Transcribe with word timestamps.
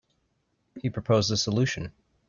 He 0.81 0.89
proposed 0.89 1.31
a 1.31 1.37
solution. 1.37 1.91